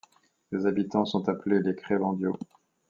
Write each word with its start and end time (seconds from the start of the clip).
Ses 0.49 0.65
habitants 0.65 1.05
sont 1.05 1.29
appelés 1.29 1.59
les 1.61 1.75
Crevandiaux. 1.75 2.39